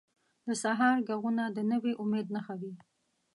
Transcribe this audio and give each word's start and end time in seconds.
د 0.45 0.47
سهار 0.63 0.95
ږغونه 1.07 1.43
د 1.55 1.57
نوي 1.71 1.93
امید 2.03 2.27
نښه 2.35 2.55
وي. 2.61 2.73